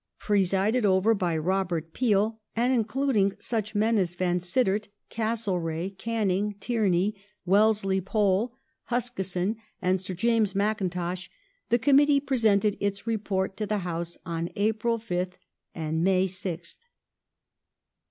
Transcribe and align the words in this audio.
Presided 0.17 0.83
over 0.83 1.13
by 1.13 1.37
Robert 1.37 1.93
Peel, 1.93 2.39
and 2.55 2.73
including 2.73 3.33
such 3.39 3.75
men 3.75 3.99
as 3.99 4.15
Vansittart, 4.15 4.87
Castlereagh, 5.11 5.95
Canning, 5.99 6.55
Tierney, 6.59 7.13
Wellesley 7.45 8.01
Pole, 8.01 8.57
Huskisson, 8.85 9.57
and 9.79 10.01
Sir 10.01 10.15
James 10.15 10.55
Mackintosh, 10.55 11.29
the 11.69 11.77
Committee 11.77 12.19
presented 12.19 12.77
its 12.79 13.05
report 13.05 13.55
to 13.57 13.67
the 13.67 13.77
House 13.85 14.17
on 14.25 14.49
April 14.55 14.97
5th 14.97 15.33
and 15.75 16.03
May 16.03 16.25
6th. 16.25 16.79